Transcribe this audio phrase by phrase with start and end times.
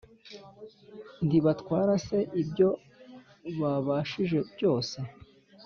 [1.27, 2.69] ntibatwara se ibyo
[3.59, 4.97] babashije byose?